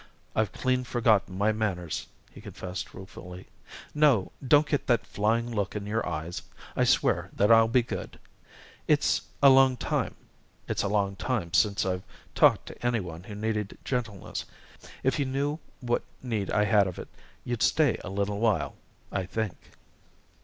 [0.35, 3.45] "I've clean forgotten my manners," he confessed ruefully.
[3.93, 6.41] "No, don't get that flying look in your eyes
[6.75, 8.17] I swear that I'll be good.
[8.87, 10.15] It's a long time
[10.67, 12.01] it's a long time since I've
[12.33, 14.45] talked to any one who needed gentleness.
[15.03, 17.07] If you knew what need I had of it,
[17.43, 18.73] you'd stay a little while,
[19.11, 19.55] I think."